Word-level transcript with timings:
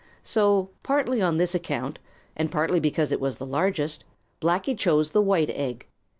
So, 0.23 0.71
partly 0.81 1.21
on 1.21 1.37
this 1.37 1.53
account, 1.53 1.99
and 2.35 2.51
partly 2.51 2.79
because 2.79 3.11
it 3.11 3.21
was 3.21 3.35
the 3.35 3.45
largest, 3.45 4.03
Blacky 4.41 4.75
chose 4.75 5.11
the 5.11 5.21
white 5.21 5.51
egg. 5.51 5.85